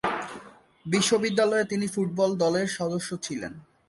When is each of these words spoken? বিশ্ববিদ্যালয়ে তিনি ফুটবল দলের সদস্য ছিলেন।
বিশ্ববিদ্যালয়ে 0.85 1.65
তিনি 1.65 1.85
ফুটবল 1.87 2.31
দলের 2.35 2.67
সদস্য 2.77 3.09
ছিলেন। 3.21 3.53